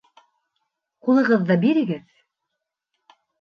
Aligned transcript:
Ҡулығыҙҙы 1.07 1.59
бирегеҙ. 1.67 2.09